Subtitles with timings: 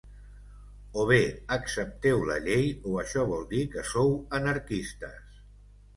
[1.01, 1.19] O bé
[1.57, 5.41] accepteu la llei o això vol dir que sou anarquistes.